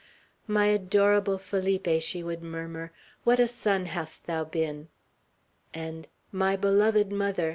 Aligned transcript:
"My 0.47 0.65
adorable 0.65 1.37
Felipe!" 1.37 2.01
she 2.01 2.23
would 2.23 2.41
murmur. 2.41 2.91
"What 3.23 3.39
a 3.39 3.47
son 3.47 3.85
hast 3.85 4.25
thou 4.25 4.43
been!" 4.43 4.87
And, 5.75 6.07
"My 6.31 6.55
beloved 6.55 7.11
mother! 7.11 7.49